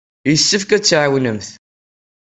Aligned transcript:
Yessefk 0.29 0.69
ad 0.71 0.81
tt-tɛawnemt. 0.83 1.49